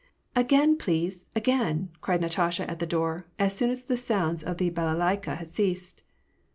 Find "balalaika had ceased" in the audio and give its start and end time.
4.71-6.01